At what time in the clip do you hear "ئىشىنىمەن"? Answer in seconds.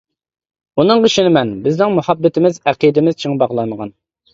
1.11-1.53